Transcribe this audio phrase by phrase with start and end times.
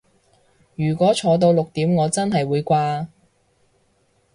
[0.73, 3.07] 如果坐到六點我真係會瓜